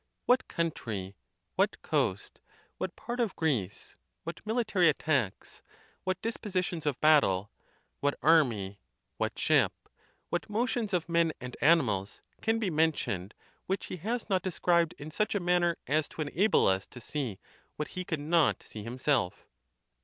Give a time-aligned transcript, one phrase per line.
[0.25, 1.15] What country,
[1.57, 2.41] what coast,
[2.79, 5.61] what part of Greece, what military attacks,
[6.05, 7.51] what dispositions of battle,
[7.99, 8.79] what army,
[9.17, 9.71] what ship,
[10.31, 13.35] what motions of men and animals, can be mentioned
[13.67, 17.37] which he has not described in such a manner as to enable us to see
[17.75, 19.45] what he could not see himself?